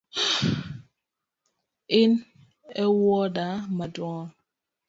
In 1.99 2.11
ewuoda 2.83 3.47
maduong’? 3.77 4.29